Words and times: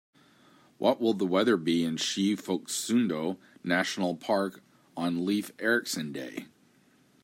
What 0.79 0.99
will 0.99 1.13
the 1.13 1.27
weather 1.27 1.57
be 1.57 1.83
in 1.83 1.97
Sche-Phoksundo-Nationalpark 1.97 4.61
on 4.97 5.23
leif 5.27 5.51
erikson 5.59 6.11
day? 6.11 6.47